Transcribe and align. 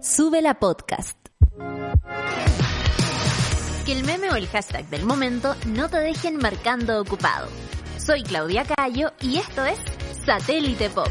Sube 0.00 0.40
la 0.42 0.54
podcast. 0.54 1.18
Que 3.84 3.92
el 3.92 4.04
meme 4.04 4.30
o 4.30 4.36
el 4.36 4.46
hashtag 4.46 4.88
del 4.90 5.04
momento 5.04 5.56
no 5.66 5.88
te 5.88 5.98
dejen 5.98 6.36
marcando 6.36 7.00
ocupado. 7.00 7.48
Soy 7.98 8.22
Claudia 8.22 8.64
Cayo 8.64 9.12
y 9.20 9.38
esto 9.38 9.64
es 9.64 9.76
Satélite 10.24 10.88
Pop. 10.90 11.08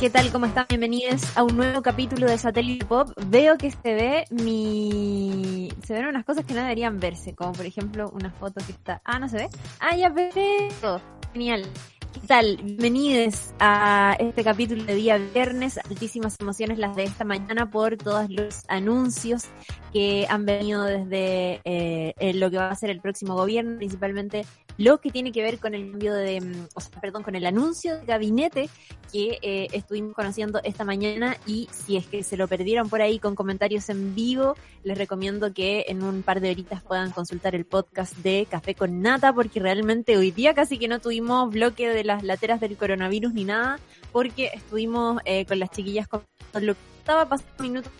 ¿Qué 0.00 0.10
tal? 0.10 0.30
¿Cómo 0.30 0.44
están? 0.46 0.66
Bienvenidos 0.68 1.34
a 1.34 1.44
un 1.44 1.56
nuevo 1.56 1.80
capítulo 1.80 2.26
de 2.26 2.36
Satélite 2.36 2.84
Pop. 2.84 3.08
Veo 3.26 3.56
que 3.56 3.70
se 3.70 3.94
ve 3.94 4.24
mi... 4.30 5.72
Se 5.82 5.94
ven 5.94 6.06
unas 6.06 6.26
cosas 6.26 6.44
que 6.44 6.52
no 6.52 6.60
deberían 6.60 7.00
verse, 7.00 7.34
como 7.34 7.52
por 7.52 7.64
ejemplo 7.64 8.10
una 8.10 8.30
foto 8.32 8.60
que 8.66 8.72
está... 8.72 9.00
Ah, 9.04 9.18
¿no 9.18 9.30
se 9.30 9.36
ve? 9.38 9.48
Ah, 9.78 9.96
ya 9.96 10.10
veo. 10.10 11.00
Genial. 11.32 11.64
¿Qué 12.12 12.26
tal? 12.26 12.56
Bienvenidos 12.56 13.54
a 13.60 14.16
este 14.18 14.42
capítulo 14.42 14.82
de 14.82 14.96
día 14.96 15.16
viernes. 15.16 15.78
Altísimas 15.78 16.36
emociones 16.40 16.78
las 16.78 16.96
de 16.96 17.04
esta 17.04 17.24
mañana 17.24 17.70
por 17.70 17.96
todos 17.96 18.28
los 18.28 18.64
anuncios 18.66 19.44
que 19.92 20.26
han 20.28 20.44
venido 20.44 20.82
desde 20.84 21.60
eh, 21.64 22.32
lo 22.34 22.50
que 22.50 22.56
va 22.56 22.70
a 22.70 22.74
ser 22.74 22.90
el 22.90 23.00
próximo 23.00 23.34
gobierno, 23.34 23.76
principalmente 23.76 24.44
lo 24.80 24.98
que 24.98 25.10
tiene 25.10 25.30
que 25.30 25.42
ver 25.42 25.58
con 25.58 25.74
el 25.74 25.90
cambio 25.90 26.14
de, 26.14 26.40
mm, 26.40 26.68
o 26.74 26.80
sea, 26.80 27.00
perdón, 27.00 27.22
con 27.22 27.34
el 27.34 27.44
anuncio 27.44 27.98
de 27.98 28.06
gabinete 28.06 28.70
que 29.12 29.38
eh, 29.42 29.68
estuvimos 29.72 30.14
conociendo 30.14 30.60
esta 30.64 30.84
mañana 30.84 31.36
y 31.46 31.68
si 31.70 31.96
es 31.96 32.06
que 32.06 32.22
se 32.22 32.36
lo 32.36 32.48
perdieron 32.48 32.88
por 32.88 33.02
ahí 33.02 33.18
con 33.18 33.34
comentarios 33.34 33.88
en 33.90 34.14
vivo, 34.14 34.54
les 34.82 34.96
recomiendo 34.96 35.52
que 35.52 35.84
en 35.88 36.02
un 36.02 36.22
par 36.22 36.40
de 36.40 36.50
horitas 36.50 36.82
puedan 36.82 37.10
consultar 37.10 37.54
el 37.54 37.66
podcast 37.66 38.16
de 38.18 38.46
Café 38.50 38.74
con 38.74 39.02
Nata 39.02 39.34
porque 39.34 39.60
realmente 39.60 40.16
hoy 40.16 40.30
día 40.30 40.54
casi 40.54 40.78
que 40.78 40.88
no 40.88 40.98
tuvimos 41.00 41.50
bloque 41.50 41.88
de 41.88 41.99
las 42.04 42.22
lateras 42.22 42.60
del 42.60 42.76
coronavirus 42.76 43.32
ni 43.32 43.44
nada 43.44 43.78
porque 44.12 44.50
estuvimos 44.54 45.20
eh, 45.24 45.44
con 45.46 45.58
las 45.58 45.70
chiquillas 45.70 46.08
con 46.08 46.22
lo 46.54 46.74
que 46.74 46.80
estaba 46.98 47.28
pasando 47.28 47.62
minutos 47.62 47.92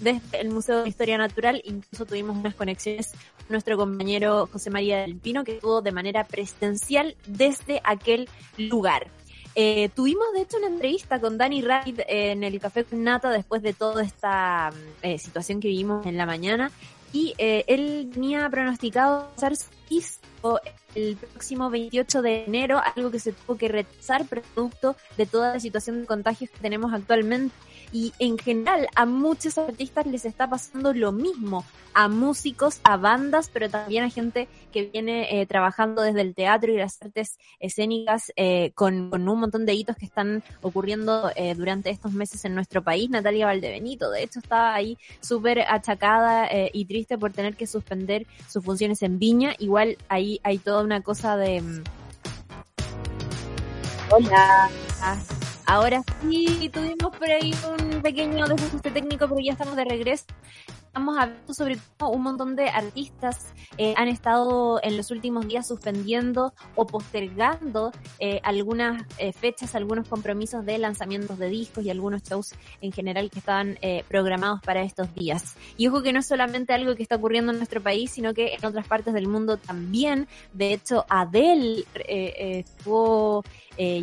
desde 0.00 0.40
el 0.40 0.50
Museo 0.50 0.82
de 0.82 0.88
Historia 0.88 1.16
Natural, 1.16 1.60
incluso 1.64 2.04
tuvimos 2.04 2.36
unas 2.36 2.54
conexiones 2.54 3.12
con 3.12 3.46
nuestro 3.50 3.76
compañero 3.76 4.48
José 4.52 4.70
María 4.70 4.98
del 5.00 5.16
Pino 5.16 5.44
que 5.44 5.52
estuvo 5.52 5.82
de 5.82 5.92
manera 5.92 6.24
presencial 6.24 7.16
desde 7.26 7.80
aquel 7.84 8.28
lugar. 8.58 9.06
Eh, 9.56 9.88
tuvimos 9.94 10.26
de 10.34 10.42
hecho 10.42 10.56
una 10.58 10.66
entrevista 10.66 11.20
con 11.20 11.38
Danny 11.38 11.62
Raid 11.62 12.00
en 12.08 12.42
el 12.42 12.58
Café 12.60 12.84
con 12.84 13.04
Nata 13.04 13.30
después 13.30 13.62
de 13.62 13.72
toda 13.72 14.02
esta 14.02 14.72
eh, 15.02 15.18
situación 15.18 15.60
que 15.60 15.68
vivimos 15.68 16.06
en 16.06 16.16
la 16.16 16.26
mañana. 16.26 16.70
Y 17.12 17.34
eh, 17.38 17.64
él 17.68 18.10
tenía 18.12 18.48
pronosticado 18.50 19.30
ser 19.36 19.52
el 20.96 21.16
próximo 21.16 21.70
28 21.70 22.22
de 22.22 22.44
enero, 22.44 22.80
algo 22.96 23.10
que 23.10 23.20
se 23.20 23.32
tuvo 23.32 23.56
que 23.56 23.68
retrasar 23.68 24.26
producto 24.26 24.96
de 25.16 25.26
toda 25.26 25.54
la 25.54 25.60
situación 25.60 26.00
de 26.00 26.06
contagios 26.06 26.50
que 26.50 26.58
tenemos 26.58 26.92
actualmente 26.92 27.54
y 27.94 28.12
en 28.18 28.36
general 28.38 28.88
a 28.96 29.06
muchos 29.06 29.56
artistas 29.56 30.04
les 30.04 30.24
está 30.24 30.50
pasando 30.50 30.92
lo 30.92 31.12
mismo, 31.12 31.64
a 31.94 32.08
músicos, 32.08 32.80
a 32.82 32.96
bandas, 32.96 33.48
pero 33.52 33.70
también 33.70 34.02
a 34.02 34.10
gente 34.10 34.48
que 34.72 34.90
viene 34.92 35.40
eh, 35.40 35.46
trabajando 35.46 36.02
desde 36.02 36.22
el 36.22 36.34
teatro 36.34 36.72
y 36.72 36.76
las 36.76 37.00
artes 37.00 37.38
escénicas 37.60 38.32
eh, 38.34 38.72
con, 38.74 39.10
con, 39.10 39.28
un 39.28 39.38
montón 39.38 39.64
de 39.64 39.74
hitos 39.74 39.94
que 39.94 40.06
están 40.06 40.42
ocurriendo 40.60 41.30
eh, 41.36 41.54
durante 41.54 41.90
estos 41.90 42.12
meses 42.12 42.44
en 42.44 42.56
nuestro 42.56 42.82
país. 42.82 43.08
Natalia 43.10 43.46
Valdebenito, 43.46 44.10
de 44.10 44.24
hecho, 44.24 44.40
estaba 44.40 44.74
ahí 44.74 44.98
súper 45.20 45.60
achacada 45.60 46.48
eh, 46.48 46.70
y 46.74 46.86
triste 46.86 47.16
por 47.16 47.30
tener 47.30 47.54
que 47.54 47.68
suspender 47.68 48.26
sus 48.48 48.64
funciones 48.64 49.02
en 49.02 49.20
Viña. 49.20 49.54
Igual 49.60 49.98
ahí 50.08 50.40
hay 50.42 50.58
toda 50.58 50.82
una 50.82 51.00
cosa 51.00 51.36
de... 51.36 51.60
Mm, 51.60 51.84
Hola. 54.10 54.68
Ah, 55.00 55.16
Ahora 55.66 56.02
sí, 56.22 56.70
tuvimos 56.72 57.16
por 57.16 57.30
ahí 57.30 57.54
un 57.78 58.02
pequeño 58.02 58.46
desajuste 58.46 58.90
técnico, 58.90 59.26
pero 59.28 59.40
ya 59.40 59.52
estamos 59.52 59.76
de 59.76 59.84
regreso. 59.84 60.26
Estamos 60.94 61.18
hablando 61.18 61.54
sobre 61.54 61.76
cómo 61.98 62.12
un 62.12 62.22
montón 62.22 62.54
de 62.54 62.68
artistas 62.68 63.52
eh, 63.78 63.94
han 63.96 64.06
estado 64.06 64.78
en 64.80 64.96
los 64.96 65.10
últimos 65.10 65.48
días 65.48 65.66
suspendiendo 65.66 66.54
o 66.76 66.86
postergando 66.86 67.90
eh, 68.20 68.38
algunas 68.44 69.02
eh, 69.18 69.32
fechas, 69.32 69.74
algunos 69.74 70.06
compromisos 70.06 70.64
de 70.64 70.78
lanzamientos 70.78 71.36
de 71.40 71.48
discos 71.48 71.84
y 71.84 71.90
algunos 71.90 72.22
shows 72.22 72.54
en 72.80 72.92
general 72.92 73.28
que 73.28 73.40
estaban 73.40 73.76
eh, 73.82 74.04
programados 74.06 74.60
para 74.60 74.84
estos 74.84 75.12
días. 75.16 75.56
Y 75.76 75.88
ojo 75.88 76.00
que 76.00 76.12
no 76.12 76.20
es 76.20 76.28
solamente 76.28 76.72
algo 76.72 76.94
que 76.94 77.02
está 77.02 77.16
ocurriendo 77.16 77.50
en 77.50 77.58
nuestro 77.58 77.82
país, 77.82 78.12
sino 78.12 78.32
que 78.32 78.54
en 78.54 78.64
otras 78.64 78.86
partes 78.86 79.14
del 79.14 79.26
mundo 79.26 79.56
también. 79.56 80.28
De 80.52 80.72
hecho, 80.74 81.06
Adele 81.08 81.82
estuvo 82.06 83.42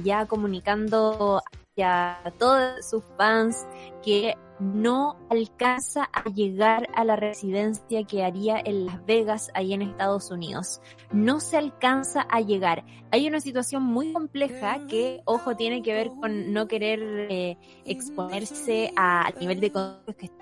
ya 0.03 0.25
comunicando 0.25 1.41
a 1.81 2.33
todos 2.37 2.85
sus 2.85 3.03
fans 3.17 3.65
que 4.03 4.35
no 4.61 5.17
alcanza 5.29 6.07
a 6.13 6.29
llegar 6.29 6.87
a 6.93 7.03
la 7.03 7.15
residencia 7.15 8.03
que 8.03 8.23
haría 8.23 8.61
en 8.63 8.85
Las 8.85 9.03
Vegas, 9.05 9.49
ahí 9.55 9.73
en 9.73 9.81
Estados 9.81 10.29
Unidos. 10.29 10.81
No 11.11 11.39
se 11.39 11.57
alcanza 11.57 12.21
a 12.21 12.41
llegar. 12.41 12.85
Hay 13.09 13.27
una 13.27 13.41
situación 13.41 13.81
muy 13.81 14.13
compleja 14.13 14.85
que, 14.87 15.21
ojo, 15.25 15.55
tiene 15.55 15.81
que 15.81 15.93
ver 15.93 16.09
con 16.09 16.53
no 16.53 16.67
querer 16.67 16.99
eh, 17.31 17.57
exponerse 17.85 18.93
al 18.95 19.33
nivel 19.39 19.59
de 19.59 19.71
contagios 19.71 20.15
que 20.15 20.25
está 20.27 20.40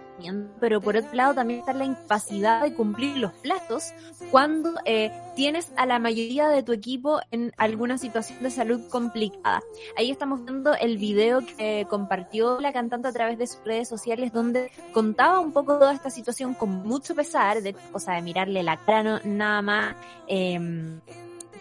pero 0.60 0.82
por 0.82 0.98
otro 0.98 1.14
lado 1.14 1.34
también 1.34 1.60
está 1.60 1.74
la 1.74 1.86
incapacidad 1.86 2.62
de 2.64 2.74
cumplir 2.74 3.18
los 3.18 3.34
plazos 3.34 3.94
cuando 4.32 4.74
eh, 4.86 5.12
tienes 5.36 5.72
a 5.78 5.86
la 5.86 6.00
mayoría 6.00 6.50
de 6.50 6.64
tu 6.64 6.74
equipo 6.74 7.20
en 7.32 7.52
alguna 7.58 7.98
situación 7.98 8.42
de 8.44 8.52
salud 8.52 8.82
complicada. 8.90 9.62
Ahí 9.98 10.12
estamos 10.12 10.44
viendo 10.44 10.74
el 10.76 10.98
video 10.98 11.42
que 11.58 11.86
compartió 11.90 12.60
la 12.60 12.74
cantante 12.74 13.08
a 13.08 13.14
través 13.14 13.38
de 13.38 13.48
sus 13.48 13.64
redes 13.64 13.88
sociales 13.88 14.32
donde 14.34 14.72
contaba 14.94 15.40
un 15.40 15.52
poco 15.52 15.78
toda 15.78 15.94
esta 15.94 16.10
situación 16.10 16.54
con 16.54 16.88
mucho 16.88 17.16
pesar, 17.16 17.62
de 17.62 17.74
cosa 17.92 18.14
de 18.14 18.22
mirarle 18.22 18.64
la 18.64 18.78
cara 18.78 19.22
nada 19.24 19.62
más. 19.62 19.96
Eh, 20.28 21.00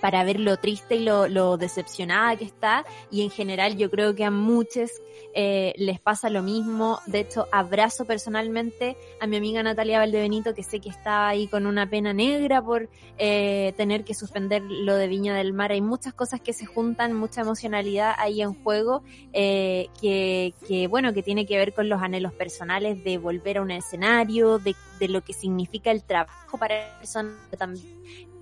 para 0.01 0.25
ver 0.25 0.41
lo 0.41 0.57
triste 0.57 0.97
y 0.97 1.05
lo, 1.05 1.29
lo, 1.29 1.57
decepcionada 1.57 2.37
que 2.37 2.45
está 2.45 2.85
y 3.11 3.23
en 3.23 3.31
general 3.31 3.77
yo 3.77 3.91
creo 3.91 4.15
que 4.15 4.25
a 4.25 4.31
muchos 4.31 4.91
eh, 5.35 5.73
les 5.77 6.01
pasa 6.01 6.31
lo 6.31 6.43
mismo. 6.43 7.01
De 7.07 7.21
hecho, 7.21 7.47
abrazo 7.53 8.05
personalmente 8.05 8.97
a 9.21 9.27
mi 9.27 9.37
amiga 9.37 9.63
Natalia 9.63 9.99
Valdebenito 9.99 10.55
que 10.55 10.63
sé 10.63 10.81
que 10.81 10.89
está 10.89 11.29
ahí 11.29 11.47
con 11.49 11.67
una 11.67 11.89
pena 11.89 12.13
negra 12.13 12.63
por 12.63 12.89
eh, 13.19 13.73
tener 13.77 14.05
que 14.05 14.15
suspender 14.15 14.63
lo 14.63 14.95
de 14.95 15.09
Viña 15.09 15.35
del 15.37 15.53
Mar. 15.53 15.73
Hay 15.73 15.81
muchas 15.81 16.15
cosas 16.15 16.41
que 16.41 16.53
se 16.53 16.67
juntan, 16.67 17.13
mucha 17.13 17.43
emocionalidad 17.43 18.15
ahí 18.19 18.43
en 18.43 18.55
juego 18.63 19.03
eh, 19.33 19.89
que, 20.01 20.55
que, 20.67 20.87
bueno, 20.87 21.13
que 21.13 21.23
tiene 21.23 21.47
que 21.47 21.57
ver 21.57 21.75
con 21.75 21.89
los 21.89 22.03
anhelos 22.03 22.33
personales 22.33 23.03
de 23.05 23.19
volver 23.19 23.59
a 23.59 23.63
un 23.63 23.71
escenario, 23.71 24.59
de, 24.59 24.75
de 24.99 25.09
lo 25.09 25.23
que 25.23 25.33
significa 25.33 25.91
el 25.91 26.03
trabajo 26.05 26.59
para 26.59 26.79
la 26.79 26.99
persona 26.99 27.37
también. 27.57 27.87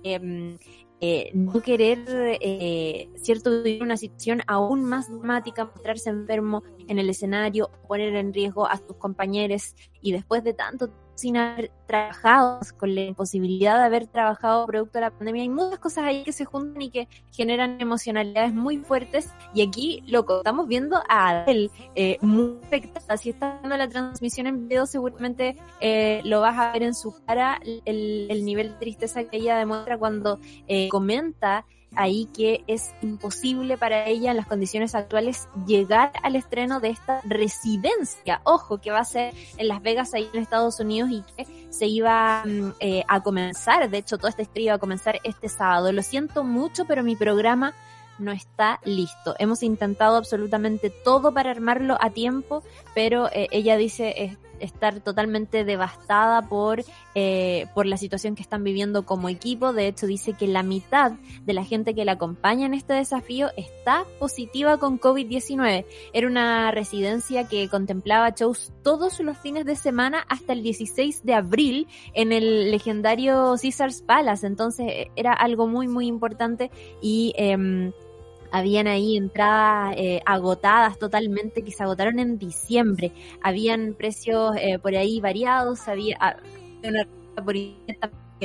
Eh, 0.03 0.57
eh, 0.99 1.29
no 1.33 1.61
querer, 1.61 1.99
eh, 2.09 3.09
cierto, 3.15 3.61
vivir 3.61 3.83
una 3.83 3.97
situación 3.97 4.41
aún 4.47 4.83
más 4.83 5.09
dramática, 5.09 5.65
mostrarse 5.65 6.09
enfermo 6.09 6.63
en 6.87 6.97
el 6.97 7.09
escenario, 7.09 7.69
poner 7.87 8.15
en 8.15 8.33
riesgo 8.33 8.67
a 8.67 8.77
sus 8.77 8.95
compañeros 8.97 9.75
y 10.01 10.11
después 10.11 10.43
de 10.43 10.53
tanto 10.53 10.89
sin 11.17 11.35
haber 11.35 11.71
trabajado, 11.87 12.59
con 12.77 12.93
la 12.93 13.01
imposibilidad 13.01 13.77
de 13.79 13.85
haber 13.85 14.07
trabajado 14.07 14.67
producto 14.67 14.99
de 14.99 15.01
la 15.01 15.09
pandemia, 15.09 15.41
hay 15.41 15.49
muchas 15.49 15.79
cosas 15.79 16.05
ahí 16.05 16.23
que 16.23 16.31
se 16.31 16.45
juntan 16.45 16.81
y 16.81 16.91
que 16.91 17.07
generan 17.31 17.81
emocionalidades 17.81 18.53
muy 18.53 18.77
fuertes 18.77 19.29
y 19.53 19.67
aquí 19.67 20.03
lo 20.05 20.25
que 20.25 20.37
estamos 20.37 20.67
viendo 20.67 20.97
a 21.09 21.29
Adele 21.29 21.71
eh, 21.95 22.17
muy 22.21 22.57
afectada. 22.63 23.17
Si 23.17 23.31
estás 23.31 23.59
viendo 23.61 23.77
la 23.77 23.87
transmisión 23.87 24.45
en 24.45 24.67
video 24.67 24.85
seguramente 24.85 25.57
eh, 25.79 26.21
lo 26.23 26.41
vas 26.41 26.57
a 26.57 26.71
ver 26.71 26.83
en 26.83 26.93
su 26.93 27.15
cara 27.25 27.59
el, 27.63 28.27
el, 28.29 28.45
nivel 28.45 28.69
de 28.69 28.75
tristeza 28.75 29.23
que 29.23 29.37
ella 29.37 29.57
demuestra 29.57 29.97
cuando 29.97 30.39
eh, 30.67 30.87
comenta 30.89 31.65
ahí 31.95 32.27
que 32.35 32.63
es 32.67 32.93
imposible 33.01 33.77
para 33.77 34.05
ella 34.05 34.31
en 34.31 34.37
las 34.37 34.47
condiciones 34.47 34.95
actuales 34.95 35.47
llegar 35.65 36.11
al 36.23 36.35
estreno 36.35 36.79
de 36.79 36.89
esta 36.89 37.21
residencia, 37.23 38.41
ojo, 38.43 38.79
que 38.79 38.91
va 38.91 38.99
a 38.99 39.05
ser 39.05 39.33
en 39.57 39.67
Las 39.67 39.81
Vegas, 39.81 40.13
ahí 40.13 40.29
en 40.33 40.41
Estados 40.41 40.79
Unidos 40.79 41.09
y 41.11 41.23
que 41.35 41.47
se 41.69 41.87
iba 41.87 42.43
mm, 42.45 42.73
eh, 42.79 43.03
a 43.07 43.21
comenzar, 43.21 43.89
de 43.89 43.97
hecho 43.97 44.17
toda 44.17 44.29
esta 44.29 44.41
historia 44.41 44.65
iba 44.65 44.75
a 44.75 44.79
comenzar 44.79 45.19
este 45.23 45.49
sábado. 45.49 45.91
Lo 45.91 46.03
siento 46.03 46.43
mucho, 46.43 46.85
pero 46.85 47.03
mi 47.03 47.15
programa 47.15 47.73
no 48.19 48.31
está 48.31 48.79
listo. 48.83 49.35
Hemos 49.39 49.63
intentado 49.63 50.17
absolutamente 50.17 50.89
todo 50.89 51.33
para 51.33 51.51
armarlo 51.51 51.97
a 52.01 52.09
tiempo, 52.09 52.63
pero 52.95 53.27
eh, 53.31 53.47
ella 53.51 53.77
dice 53.77 54.37
estar 54.59 54.99
totalmente 55.01 55.63
devastada 55.63 56.47
por, 56.47 56.83
eh, 57.15 57.67
por 57.73 57.85
la 57.85 57.97
situación 57.97 58.35
que 58.35 58.41
están 58.41 58.63
viviendo 58.63 59.05
como 59.05 59.29
equipo. 59.29 59.73
De 59.73 59.87
hecho, 59.87 60.07
dice 60.07 60.33
que 60.33 60.47
la 60.47 60.63
mitad 60.63 61.13
de 61.45 61.53
la 61.53 61.63
gente 61.63 61.93
que 61.95 62.05
la 62.05 62.13
acompaña 62.13 62.65
en 62.65 62.73
este 62.73 62.93
desafío 62.93 63.49
está 63.57 64.05
positiva 64.19 64.77
con 64.77 64.99
COVID-19. 64.99 65.85
Era 66.13 66.27
una 66.27 66.71
residencia 66.71 67.47
que 67.47 67.69
contemplaba 67.69 68.31
shows 68.31 68.71
todos 68.83 69.19
los 69.19 69.37
fines 69.37 69.65
de 69.65 69.75
semana 69.75 70.25
hasta 70.29 70.53
el 70.53 70.63
16 70.63 71.23
de 71.23 71.33
abril 71.33 71.87
en 72.13 72.31
el 72.31 72.71
legendario 72.71 73.55
Caesars 73.61 74.01
Palace. 74.01 74.47
Entonces 74.47 75.07
era 75.15 75.33
algo 75.33 75.67
muy, 75.67 75.87
muy 75.87 76.07
importante 76.07 76.71
y... 77.01 77.33
Eh, 77.37 77.91
habían 78.57 78.87
ahí 78.87 79.17
entradas 79.17 79.95
eh, 79.97 80.21
agotadas 80.25 80.97
totalmente 80.99 81.63
que 81.63 81.71
se 81.71 81.83
agotaron 81.83 82.19
en 82.19 82.37
diciembre. 82.37 83.11
Habían 83.41 83.93
precios 83.93 84.55
eh, 84.57 84.79
por 84.79 84.95
ahí 84.95 85.19
variados, 85.19 85.87
había 85.87 86.17
ah, 86.19 86.37
una 86.83 87.07
por 87.43 87.55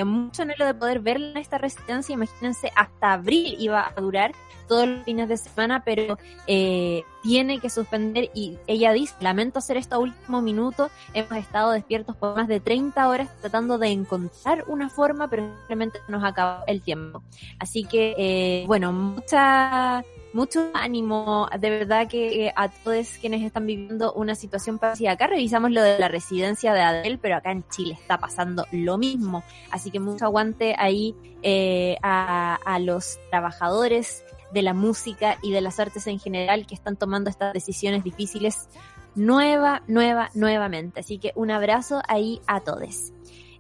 mucho 0.05 0.43
anhelo 0.43 0.67
de 0.67 0.75
poder 0.75 1.01
ver 1.01 1.17
en 1.17 1.37
esta 1.37 1.59
residencia. 1.59 2.13
Imagínense, 2.15 2.71
hasta 2.75 3.13
abril 3.13 3.57
iba 3.59 3.87
a 3.87 4.01
durar 4.01 4.33
todos 4.69 4.89
los 4.89 5.05
fines 5.05 5.29
de 5.29 5.37
semana, 5.37 5.83
pero 5.85 6.19
eh, 6.47 7.03
tiene 7.23 7.61
que 7.61 7.71
suspender 7.71 8.31
y 8.35 8.59
ella 8.67 8.93
dice, 8.93 9.15
lamento 9.21 9.59
hacer 9.59 9.77
esto 9.77 9.97
a 9.97 9.99
último 9.99 10.43
minuto, 10.43 10.91
hemos 11.15 11.33
estado 11.39 11.73
despiertos 11.73 12.17
por 12.17 12.37
más 12.37 12.49
de 12.49 12.61
30 12.61 13.09
horas 13.09 13.29
tratando 13.41 13.79
de 13.79 13.89
encontrar 13.89 14.65
una 14.67 14.91
forma, 14.91 15.29
pero 15.29 15.45
simplemente 15.59 16.01
nos 16.09 16.25
acaba 16.25 16.65
el 16.67 16.83
tiempo. 16.83 17.23
Así 17.59 17.85
que, 17.85 18.15
eh, 18.19 18.65
bueno, 18.67 18.93
mucha 18.93 20.05
mucho 20.33 20.71
ánimo, 20.73 21.49
de 21.59 21.71
verdad 21.71 22.09
que 22.09 22.47
eh, 22.47 22.53
a 22.57 22.69
todos 22.69 23.19
quienes 23.21 23.43
están 23.43 23.67
viviendo 23.67 24.13
una 24.15 24.35
situación 24.35 24.79
parecida. 24.79 25.13
Acá 25.13 25.27
revisamos 25.27 25.71
lo 25.71 25.83
de 25.83 25.99
la 25.99 26.09
residencia 26.09 26.73
de 26.73 26.81
Adel, 26.81 27.19
pero 27.19 27.37
acá 27.37 27.53
en 27.53 27.65
Chile 27.69 27.97
está 28.01 28.19
pasando 28.19 28.67
lo 28.73 28.99
mismo. 28.99 29.45
Así 29.71 29.91
que 29.91 30.01
mucho 30.01 30.25
aguante 30.25 30.75
ahí 30.79 31.15
eh, 31.43 31.97
a, 32.03 32.55
a 32.65 32.79
los 32.79 33.19
trabajadores 33.31 34.25
de 34.53 34.63
la 34.63 34.75
música 34.75 35.39
y 35.43 35.53
de 35.53 35.61
las 35.61 35.81
artes 35.81 36.07
en 36.07 36.19
general 36.19 36.67
que 36.67 36.75
están 36.75 36.97
tomando 36.97 37.31
estas 37.31 37.53
decisiones 37.53 38.05
difíciles 38.05 38.69
nueva, 39.15 39.83
nueva, 39.87 40.31
nuevamente. 40.35 41.01
Así 41.01 41.19
que 41.19 41.33
un 41.35 41.51
abrazo 41.51 42.03
ahí 42.09 42.41
a 42.47 42.61
todos. 42.61 43.13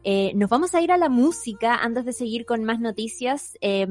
Eh, 0.05 0.33
nos 0.35 0.51
vamos 0.51 0.75
a 0.75 0.81
ir 0.81 0.91
a 0.91 0.97
la 0.97 1.09
música 1.09 1.77
antes 1.77 2.05
de 2.05 2.13
seguir 2.13 2.45
con 2.45 2.65
más 2.65 2.81
noticias. 2.81 3.57
Eh, 3.61 3.87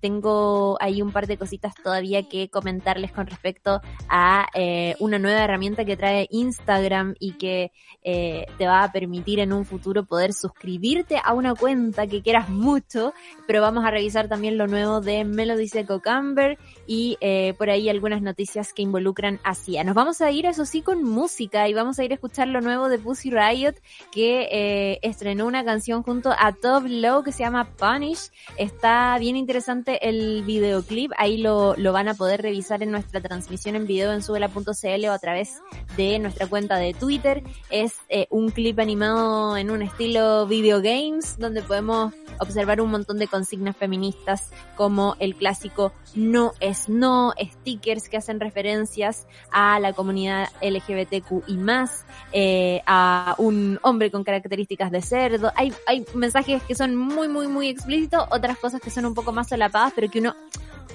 tengo 0.00 0.76
ahí 0.80 1.02
un 1.02 1.12
par 1.12 1.26
de 1.26 1.36
cositas 1.36 1.74
todavía 1.74 2.22
que 2.28 2.48
comentarles 2.48 3.12
con 3.12 3.26
respecto 3.26 3.80
a 4.08 4.46
eh, 4.54 4.94
una 5.00 5.18
nueva 5.18 5.42
herramienta 5.42 5.84
que 5.84 5.96
trae 5.96 6.28
Instagram 6.30 7.14
y 7.18 7.32
que 7.32 7.72
eh, 8.02 8.46
te 8.58 8.66
va 8.66 8.84
a 8.84 8.92
permitir 8.92 9.40
en 9.40 9.52
un 9.52 9.64
futuro 9.64 10.04
poder 10.04 10.32
suscribirte 10.32 11.20
a 11.22 11.32
una 11.32 11.54
cuenta 11.54 12.06
que 12.06 12.22
quieras 12.22 12.48
mucho. 12.48 13.12
Pero 13.46 13.60
vamos 13.60 13.84
a 13.84 13.90
revisar 13.90 14.28
también 14.28 14.58
lo 14.58 14.66
nuevo 14.66 15.00
de 15.00 15.24
Melody 15.24 15.68
Seco 15.68 16.00
Camber 16.00 16.58
y 16.86 17.16
eh, 17.20 17.54
por 17.58 17.70
ahí 17.70 17.88
algunas 17.88 18.22
noticias 18.22 18.72
que 18.72 18.82
involucran 18.82 19.40
a 19.42 19.54
Sia. 19.54 19.82
Nos 19.84 19.94
vamos 19.94 20.20
a 20.20 20.30
ir, 20.30 20.46
eso 20.46 20.64
sí, 20.64 20.82
con 20.82 21.02
música 21.02 21.68
y 21.68 21.74
vamos 21.74 21.98
a 21.98 22.04
ir 22.04 22.12
a 22.12 22.14
escuchar 22.14 22.48
lo 22.48 22.60
nuevo 22.60 22.88
de 22.88 22.98
Pussy 22.98 23.30
Riot 23.30 23.74
que 24.12 24.98
estrenó 25.02 25.46
una 25.46 25.55
canción 25.64 26.02
junto 26.02 26.30
a 26.30 26.52
Top 26.52 26.84
Low 26.86 27.22
que 27.22 27.32
se 27.32 27.40
llama 27.40 27.68
Punish. 27.76 28.30
Está 28.56 29.16
bien 29.18 29.36
interesante 29.36 30.08
el 30.08 30.42
videoclip, 30.44 31.12
ahí 31.16 31.38
lo, 31.38 31.74
lo 31.76 31.92
van 31.92 32.08
a 32.08 32.14
poder 32.14 32.42
revisar 32.42 32.82
en 32.82 32.90
nuestra 32.90 33.20
transmisión 33.20 33.76
en 33.76 33.86
video 33.86 34.12
en 34.12 34.22
subela.cl 34.22 35.06
o 35.06 35.12
a 35.12 35.18
través 35.18 35.60
de 35.96 36.18
nuestra 36.18 36.46
cuenta 36.46 36.76
de 36.76 36.94
Twitter. 36.94 37.42
Es 37.70 37.94
eh, 38.08 38.26
un 38.30 38.50
clip 38.50 38.78
animado 38.78 39.56
en 39.56 39.70
un 39.70 39.82
estilo 39.82 40.46
video 40.46 40.80
games 40.80 41.38
donde 41.38 41.62
podemos 41.62 42.12
observar 42.40 42.80
un 42.80 42.90
montón 42.90 43.18
de 43.18 43.28
consignas 43.28 43.76
feministas 43.76 44.50
como 44.76 45.16
el 45.18 45.34
clásico 45.34 45.92
no 46.14 46.52
es 46.60 46.88
no, 46.88 47.32
stickers 47.38 48.08
que 48.08 48.16
hacen 48.16 48.40
referencias 48.40 49.26
a 49.50 49.78
la 49.80 49.92
comunidad 49.92 50.48
LGBTQ 50.62 51.48
y 51.48 51.56
más, 51.56 52.04
eh, 52.32 52.82
a 52.86 53.34
un 53.38 53.78
hombre 53.82 54.10
con 54.10 54.24
características 54.24 54.90
de 54.90 55.02
cerdo. 55.02 55.52
Hay, 55.56 55.72
hay 55.86 56.04
mensajes 56.14 56.62
que 56.62 56.74
son 56.74 56.96
muy, 56.96 57.28
muy, 57.28 57.48
muy 57.48 57.68
explícitos, 57.68 58.26
otras 58.30 58.58
cosas 58.58 58.80
que 58.80 58.90
son 58.90 59.06
un 59.06 59.14
poco 59.14 59.32
más 59.32 59.48
solapadas, 59.48 59.92
pero 59.94 60.10
que 60.10 60.20
uno, 60.20 60.34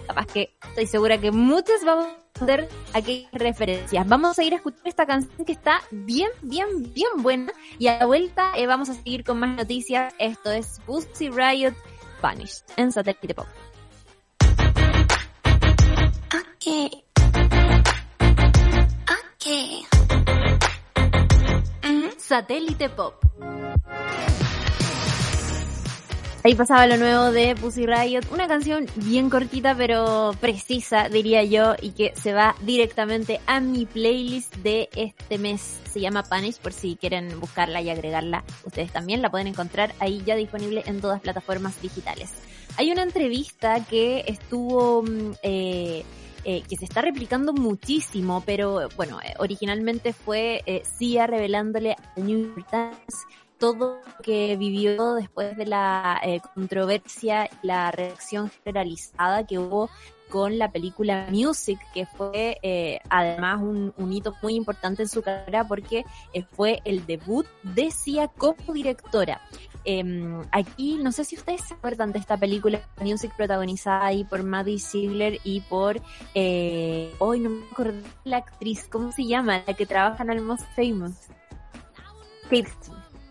capaz 0.07 0.25
que 0.27 0.53
estoy 0.69 0.87
segura 0.87 1.17
que 1.17 1.31
muchos 1.31 1.83
vamos 1.85 2.07
ver 2.45 2.69
aquellas 2.93 3.31
referencias. 3.31 4.07
Vamos 4.07 4.37
a 4.37 4.43
ir 4.43 4.53
a 4.53 4.57
escuchar 4.57 4.81
esta 4.85 5.05
canción 5.05 5.45
que 5.45 5.53
está 5.53 5.81
bien, 5.91 6.29
bien, 6.41 6.67
bien 6.93 7.09
buena. 7.17 7.53
Y 7.79 7.87
a 7.87 7.99
la 7.99 8.05
vuelta 8.05 8.51
eh, 8.55 8.67
vamos 8.67 8.89
a 8.89 8.93
seguir 8.93 9.23
con 9.23 9.39
más 9.39 9.55
noticias. 9.55 10.13
Esto 10.19 10.51
es 10.51 10.79
Pussy 10.85 11.29
Riot 11.29 11.73
Vanished 12.21 12.65
en 12.77 12.91
Satellite 12.91 13.33
Pop. 13.33 13.47
Okay. 16.57 17.03
Okay. 19.35 19.85
Satélite 22.17 22.89
Pop. 22.89 23.15
Ahí 26.43 26.55
pasaba 26.55 26.87
lo 26.87 26.97
nuevo 26.97 27.31
de 27.31 27.55
Pussy 27.55 27.85
Riot, 27.85 28.23
una 28.31 28.47
canción 28.47 28.87
bien 28.95 29.29
cortita 29.29 29.75
pero 29.75 30.31
precisa, 30.41 31.07
diría 31.07 31.43
yo, 31.43 31.75
y 31.79 31.91
que 31.91 32.13
se 32.15 32.33
va 32.33 32.55
directamente 32.61 33.39
a 33.45 33.59
mi 33.59 33.85
playlist 33.85 34.55
de 34.55 34.89
este 34.95 35.37
mes. 35.37 35.79
Se 35.91 35.99
llama 35.99 36.23
Punish, 36.23 36.57
por 36.57 36.73
si 36.73 36.95
quieren 36.95 37.39
buscarla 37.39 37.81
y 37.81 37.91
agregarla. 37.91 38.43
Ustedes 38.65 38.91
también 38.91 39.21
la 39.21 39.29
pueden 39.29 39.45
encontrar 39.45 39.93
ahí 39.99 40.23
ya 40.25 40.35
disponible 40.35 40.81
en 40.87 40.99
todas 40.99 41.21
plataformas 41.21 41.79
digitales. 41.79 42.31
Hay 42.77 42.91
una 42.91 43.03
entrevista 43.03 43.85
que 43.85 44.23
estuvo... 44.25 45.03
Mm, 45.03 45.33
eh, 45.43 46.03
eh, 46.43 46.63
que 46.67 46.75
se 46.75 46.85
está 46.85 47.01
replicando 47.01 47.53
muchísimo, 47.53 48.41
pero 48.43 48.89
bueno, 48.95 49.19
eh, 49.21 49.35
originalmente 49.37 50.11
fue 50.11 50.63
eh, 50.65 50.81
Cia 50.97 51.27
revelándole 51.27 51.91
a 51.91 52.19
New 52.19 52.55
York 52.55 52.65
Times 52.71 53.27
todo 53.61 54.01
lo 54.03 54.23
que 54.23 54.57
vivió 54.57 55.13
después 55.13 55.55
de 55.55 55.67
la 55.67 56.19
eh, 56.23 56.41
controversia 56.55 57.45
y 57.45 57.67
la 57.67 57.91
reacción 57.91 58.49
generalizada 58.49 59.45
que 59.45 59.59
hubo 59.59 59.89
con 60.29 60.57
la 60.57 60.71
película 60.71 61.27
Music, 61.29 61.79
que 61.93 62.07
fue 62.07 62.57
eh, 62.63 62.99
además 63.09 63.61
un, 63.61 63.93
hito 64.11 64.33
muy 64.41 64.55
importante 64.55 65.03
en 65.03 65.09
su 65.09 65.21
carrera 65.21 65.67
porque 65.67 66.05
eh, 66.33 66.43
fue 66.53 66.81
el 66.85 67.05
debut 67.05 67.45
de 67.61 67.91
Cia 67.91 68.29
como 68.29 68.73
directora. 68.73 69.41
Eh, 69.83 70.03
aquí, 70.51 70.97
no 71.01 71.11
sé 71.11 71.23
si 71.25 71.35
ustedes 71.35 71.61
se 71.61 71.73
acuerdan 71.75 72.11
de 72.11 72.19
esta 72.19 72.37
película 72.37 72.81
Music 72.99 73.31
protagonizada 73.35 74.05
ahí 74.05 74.23
por 74.23 74.43
Maddie 74.43 74.79
Ziegler 74.79 75.39
y 75.43 75.61
por, 75.61 76.01
eh, 76.33 77.13
hoy 77.19 77.39
no 77.39 77.49
me 77.49 77.65
acuerdo 77.71 78.01
la 78.23 78.37
actriz, 78.37 78.87
¿cómo 78.89 79.11
se 79.11 79.25
llama? 79.25 79.63
La 79.67 79.75
que 79.75 79.85
trabaja 79.85 80.23
en 80.23 80.31
Almost 80.31 80.65
Famous. 80.75 81.13
Kate 82.49 82.69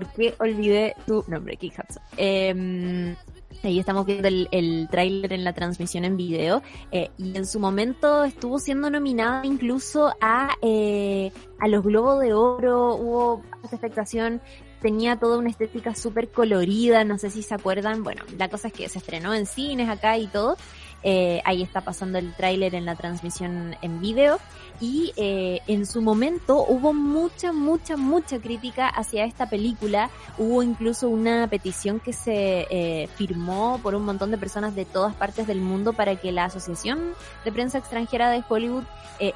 ¿Por 0.01 0.09
qué 0.15 0.35
olvidé 0.39 0.95
tu 1.07 1.23
nombre, 1.29 1.57
Kate 1.57 1.75
Hudson? 1.77 2.03
Eh, 2.17 3.15
Ahí 3.63 3.79
estamos 3.79 4.07
viendo 4.07 4.27
el, 4.27 4.49
el 4.53 4.89
tráiler 4.91 5.35
en 5.35 5.45
la 5.45 5.53
transmisión 5.53 6.07
en 6.07 6.17
video 6.17 6.63
eh, 6.93 7.11
y 7.19 7.37
en 7.37 7.45
su 7.45 7.61
momento 7.61 8.25
estuvo 8.25 8.59
siendo 8.59 8.89
nominada 8.89 9.45
incluso 9.45 10.15
a 10.21 10.57
eh, 10.63 11.31
a 11.59 11.69
los 11.69 11.85
Globos 11.85 12.21
de 12.21 12.33
Oro, 12.33 12.95
hubo 12.95 13.43
expectación, 13.65 14.41
tenía 14.81 15.17
toda 15.17 15.37
una 15.37 15.51
estética 15.51 15.95
súper 15.95 16.31
colorida, 16.31 17.05
no 17.05 17.19
sé 17.19 17.29
si 17.29 17.43
se 17.43 17.55
acuerdan, 17.55 18.03
bueno, 18.03 18.23
la 18.39 18.49
cosa 18.49 18.69
es 18.69 18.73
que 18.73 18.89
se 18.89 18.99
estrenó 18.99 19.35
en 19.35 19.45
cines 19.45 19.91
acá 19.91 20.17
y 20.17 20.27
todo, 20.27 20.57
eh, 21.03 21.41
ahí 21.45 21.63
está 21.63 21.81
pasando 21.81 22.19
el 22.19 22.35
tráiler 22.35 22.75
en 22.75 22.85
la 22.85 22.95
transmisión 22.95 23.75
en 23.81 24.01
video 24.01 24.39
y 24.81 25.13
eh, 25.17 25.61
en 25.67 25.87
su 25.87 26.03
momento 26.03 26.65
hubo 26.67 26.93
mucha, 26.93 27.53
mucha, 27.53 27.97
mucha 27.97 28.39
crítica 28.39 28.89
hacia 28.89 29.25
esta 29.25 29.49
película. 29.49 30.11
Hubo 30.39 30.63
incluso 30.63 31.09
una 31.09 31.47
petición 31.49 32.01
que 32.01 32.13
se 32.13 32.67
eh, 32.71 33.09
firmó 33.17 33.81
por 33.83 33.95
un 33.95 34.05
montón 34.05 34.31
de 34.31 34.39
personas 34.39 34.75
de 34.75 34.85
todas 34.85 35.15
partes 35.15 35.47
del 35.47 35.61
mundo 35.61 35.93
para 35.93 36.17
que 36.17 36.33
la 36.33 36.45
Asociación 36.45 37.13
de 37.45 37.53
Prensa 37.53 37.79
Extranjera 37.79 38.31
de 38.31 38.43
Hollywood 38.47 38.85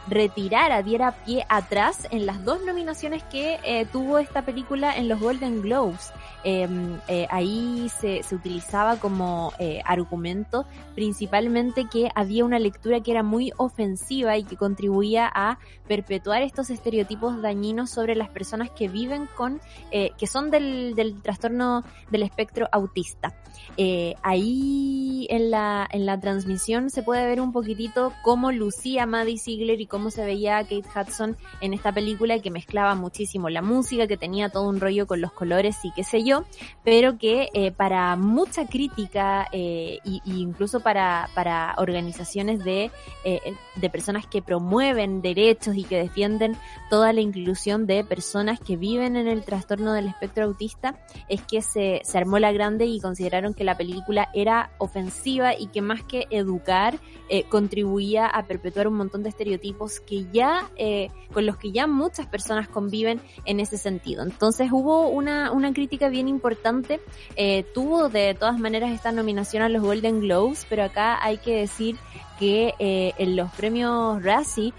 retirara, 0.08 0.82
diera 0.82 1.12
pie 1.26 1.44
atrás 1.50 2.08
en 2.10 2.24
las 2.24 2.42
dos 2.42 2.64
nominaciones 2.64 3.22
que 3.24 3.86
tuvo 3.92 4.18
esta 4.18 4.40
película 4.40 4.96
en 4.96 5.08
los 5.08 5.20
Golden 5.20 5.60
Globes. 5.60 6.10
Em, 6.42 6.98
ahí 7.28 7.90
se, 8.00 8.22
se, 8.22 8.34
utilizaba 8.34 8.96
como 8.96 9.52
argumento 9.84 10.64
principalmente 10.94 11.53
que 11.90 12.10
había 12.14 12.44
una 12.44 12.58
lectura 12.58 13.00
que 13.00 13.10
era 13.12 13.22
muy 13.22 13.52
ofensiva 13.56 14.36
y 14.36 14.44
que 14.44 14.56
contribuía 14.56 15.30
a 15.32 15.58
perpetuar 15.86 16.42
estos 16.42 16.70
estereotipos 16.70 17.42
dañinos 17.42 17.90
sobre 17.90 18.14
las 18.16 18.28
personas 18.28 18.70
que 18.70 18.88
viven 18.88 19.28
con, 19.36 19.60
eh, 19.90 20.10
que 20.18 20.26
son 20.26 20.50
del, 20.50 20.94
del, 20.94 21.20
trastorno 21.22 21.84
del 22.10 22.22
espectro 22.22 22.68
autista. 22.72 23.34
Eh, 23.76 24.14
ahí 24.22 25.26
en 25.30 25.50
la, 25.50 25.86
en 25.90 26.06
la 26.06 26.18
transmisión 26.18 26.90
se 26.90 27.02
puede 27.02 27.26
ver 27.26 27.40
un 27.40 27.52
poquitito 27.52 28.12
cómo 28.22 28.50
lucía 28.52 29.06
Maddie 29.06 29.38
Ziegler 29.38 29.80
y 29.80 29.86
cómo 29.86 30.10
se 30.10 30.24
veía 30.24 30.62
Kate 30.62 30.84
Hudson 30.94 31.36
en 31.60 31.74
esta 31.74 31.92
película 31.92 32.38
que 32.40 32.50
mezclaba 32.50 32.94
muchísimo 32.94 33.48
la 33.48 33.62
música, 33.62 34.06
que 34.06 34.16
tenía 34.16 34.48
todo 34.48 34.68
un 34.68 34.80
rollo 34.80 35.06
con 35.06 35.20
los 35.20 35.32
colores 35.32 35.76
y 35.84 35.92
qué 35.92 36.04
sé 36.04 36.24
yo, 36.24 36.44
pero 36.82 37.18
que 37.18 37.48
eh, 37.52 37.72
para 37.72 38.16
mucha 38.16 38.66
crítica 38.66 39.48
y, 39.52 40.20
incluso 40.24 40.80
para 40.80 41.28
organizaciones 41.76 42.62
de, 42.64 42.90
eh, 43.24 43.40
de 43.76 43.90
personas 43.90 44.26
que 44.26 44.42
promueven 44.42 45.22
derechos 45.22 45.76
y 45.76 45.84
que 45.84 45.98
defienden 45.98 46.56
toda 46.90 47.12
la 47.12 47.20
inclusión 47.20 47.86
de 47.86 48.04
personas 48.04 48.60
que 48.60 48.76
viven 48.76 49.16
en 49.16 49.28
el 49.28 49.44
trastorno 49.44 49.92
del 49.92 50.08
espectro 50.08 50.44
autista, 50.44 50.98
es 51.28 51.42
que 51.42 51.62
se, 51.62 52.00
se 52.04 52.18
armó 52.18 52.38
la 52.38 52.52
grande 52.52 52.86
y 52.86 53.00
consideraron 53.00 53.54
que 53.54 53.64
la 53.64 53.76
película 53.76 54.28
era 54.34 54.70
ofensiva 54.78 55.54
y 55.58 55.66
que 55.68 55.82
más 55.82 56.02
que 56.02 56.26
educar, 56.30 56.98
eh, 57.30 57.44
contribuía 57.48 58.26
a 58.26 58.46
perpetuar 58.46 58.86
un 58.86 58.94
montón 58.94 59.22
de 59.22 59.30
estereotipos 59.30 60.00
que 60.00 60.26
ya, 60.30 60.68
eh, 60.76 61.08
con 61.32 61.46
los 61.46 61.56
que 61.56 61.72
ya 61.72 61.86
muchas 61.86 62.26
personas 62.26 62.68
conviven 62.68 63.18
en 63.46 63.60
ese 63.60 63.78
sentido. 63.78 64.22
Entonces 64.22 64.68
hubo 64.70 65.08
una, 65.08 65.50
una 65.50 65.72
crítica 65.72 66.10
bien 66.10 66.28
importante, 66.28 67.00
eh, 67.36 67.64
tuvo 67.72 68.10
de 68.10 68.34
todas 68.34 68.58
maneras 68.58 68.92
esta 68.92 69.10
nominación 69.10 69.62
a 69.62 69.70
los 69.70 69.82
Golden 69.82 70.20
Globes, 70.20 70.66
pero 70.68 70.84
acá 70.84 71.18
hay 71.24 71.33
que 71.38 71.56
decir 71.56 71.96
que 72.38 72.74
en 72.78 73.36
los 73.36 73.50
premios 73.52 74.22
Razzie 74.22 74.72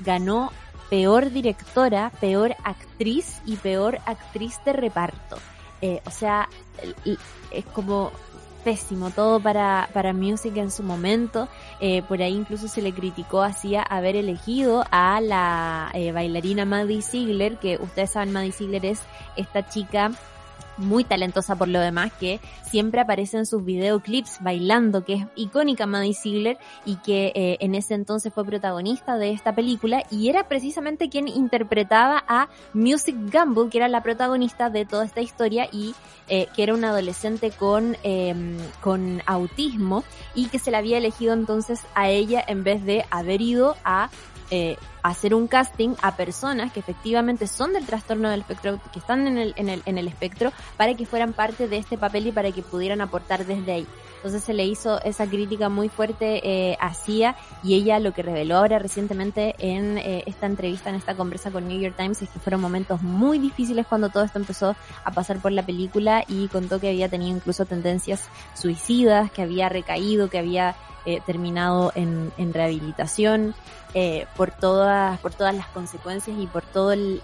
ganó 0.00 0.52
peor 0.90 1.30
directora, 1.30 2.12
peor 2.20 2.54
actriz 2.64 3.40
y 3.44 3.56
peor 3.56 3.98
actriz 4.06 4.58
de 4.64 4.72
reparto. 4.72 5.36
o 6.04 6.10
sea, 6.10 6.48
es 7.50 7.64
como 7.66 8.12
pésimo 8.68 9.10
todo 9.10 9.40
para, 9.40 9.88
para 9.92 10.12
Music 10.12 10.56
en 10.56 10.70
su 10.70 10.82
momento. 10.82 11.48
Eh, 11.80 12.02
por 12.02 12.20
ahí 12.20 12.34
incluso 12.34 12.68
se 12.68 12.82
le 12.82 12.92
criticó 12.92 13.42
así 13.42 13.74
haber 13.76 14.16
elegido 14.16 14.84
a 14.90 15.20
la 15.20 15.90
eh, 15.94 16.12
bailarina 16.12 16.64
Maddie 16.64 17.02
Ziegler, 17.02 17.56
que 17.58 17.78
ustedes 17.78 18.10
saben, 18.10 18.32
Maddie 18.32 18.52
Ziegler 18.52 18.84
es 18.84 19.00
esta 19.36 19.66
chica 19.68 20.10
muy 20.78 21.04
talentosa 21.04 21.56
por 21.56 21.68
lo 21.68 21.80
demás, 21.80 22.12
que 22.18 22.40
siempre 22.62 23.00
aparece 23.00 23.36
en 23.36 23.46
sus 23.46 23.64
videoclips 23.64 24.38
bailando, 24.40 25.04
que 25.04 25.14
es 25.14 25.26
icónica 25.36 25.86
Maddie 25.86 26.14
Ziegler 26.14 26.58
y 26.84 26.96
que 26.96 27.32
eh, 27.34 27.58
en 27.60 27.74
ese 27.74 27.94
entonces 27.94 28.32
fue 28.32 28.44
protagonista 28.44 29.16
de 29.16 29.30
esta 29.30 29.54
película 29.54 30.04
y 30.10 30.28
era 30.28 30.48
precisamente 30.48 31.08
quien 31.08 31.28
interpretaba 31.28 32.24
a 32.26 32.48
Music 32.72 33.16
Gamble, 33.30 33.68
que 33.70 33.78
era 33.78 33.88
la 33.88 34.02
protagonista 34.02 34.70
de 34.70 34.84
toda 34.84 35.04
esta 35.04 35.20
historia 35.20 35.68
y 35.70 35.94
eh, 36.28 36.46
que 36.54 36.62
era 36.62 36.74
una 36.74 36.90
adolescente 36.90 37.50
con, 37.50 37.96
em, 38.02 38.56
con 38.80 39.22
autismo 39.26 40.04
y 40.34 40.48
que 40.48 40.58
se 40.58 40.70
la 40.70 40.78
había 40.78 40.98
elegido 40.98 41.32
entonces 41.32 41.80
a 41.94 42.08
ella 42.10 42.44
en 42.46 42.64
vez 42.64 42.84
de 42.84 43.04
haber 43.10 43.40
ido 43.40 43.76
a 43.84 44.10
eh, 44.50 44.76
hacer 45.02 45.34
un 45.34 45.46
casting 45.46 45.94
a 46.02 46.16
personas 46.16 46.72
que 46.72 46.80
efectivamente 46.80 47.46
son 47.46 47.72
del 47.72 47.86
trastorno 47.86 48.30
del 48.30 48.40
espectro, 48.40 48.80
que 48.92 48.98
están 48.98 49.26
en 49.26 49.38
el, 49.38 49.54
en 49.56 49.68
el, 49.68 49.82
en 49.86 49.98
el 49.98 50.08
espectro, 50.08 50.52
para 50.76 50.94
que 50.94 51.06
fueran 51.06 51.32
parte 51.32 51.68
de 51.68 51.78
este 51.78 51.98
papel 51.98 52.26
y 52.26 52.32
para 52.32 52.52
que 52.52 52.62
pudieran 52.62 53.00
aportar 53.00 53.46
desde 53.46 53.72
ahí. 53.72 53.86
Entonces 54.16 54.42
se 54.42 54.52
le 54.52 54.64
hizo 54.66 55.00
esa 55.02 55.26
crítica 55.26 55.68
muy 55.68 55.88
fuerte 55.88 56.40
eh, 56.42 56.76
a 56.80 56.92
Cia 56.92 57.36
y 57.62 57.74
ella 57.74 58.00
lo 58.00 58.12
que 58.12 58.22
reveló 58.24 58.56
ahora 58.56 58.80
recientemente 58.80 59.54
en 59.60 59.96
eh, 59.96 60.24
esta 60.26 60.46
entrevista, 60.46 60.90
en 60.90 60.96
esta 60.96 61.14
conversa 61.14 61.52
con 61.52 61.68
New 61.68 61.80
York 61.80 61.94
Times, 61.96 62.20
es 62.22 62.28
que 62.28 62.40
fueron 62.40 62.60
momentos 62.60 63.00
muy 63.00 63.38
difíciles 63.38 63.86
cuando 63.86 64.08
todo 64.08 64.24
esto 64.24 64.40
empezó 64.40 64.74
a 65.04 65.10
pasar 65.12 65.38
por 65.38 65.52
la 65.52 65.64
película 65.64 66.24
y 66.26 66.48
contó 66.48 66.80
que 66.80 66.88
había 66.88 67.08
tenido 67.08 67.36
incluso 67.36 67.64
tendencias 67.64 68.28
suicidas, 68.54 69.30
que 69.30 69.42
había 69.42 69.68
recaído, 69.68 70.28
que 70.28 70.38
había 70.38 70.74
eh, 71.06 71.22
terminado 71.24 71.92
en, 71.94 72.32
en 72.38 72.52
rehabilitación 72.52 73.54
eh, 73.94 74.26
por 74.36 74.50
por 75.22 75.34
todas 75.34 75.54
las 75.54 75.66
consecuencias 75.68 76.36
y 76.38 76.46
por 76.46 76.62
todo 76.62 76.92
el 76.92 77.22